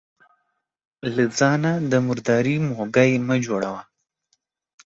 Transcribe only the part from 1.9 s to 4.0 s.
د مرداري موږى مه جوړوه.